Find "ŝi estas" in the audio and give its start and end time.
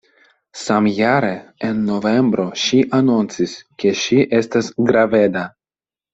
4.01-4.73